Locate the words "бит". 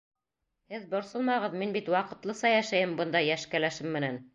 1.77-1.93